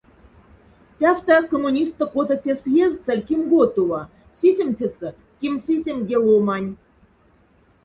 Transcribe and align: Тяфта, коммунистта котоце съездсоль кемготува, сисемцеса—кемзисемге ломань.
Тяфта, 1.01 1.35
коммунистта 1.51 2.03
котоце 2.13 2.53
съездсоль 2.63 3.23
кемготува, 3.27 4.01
сисемцеса—кемзисемге 4.37 6.17
ломань. 6.25 6.71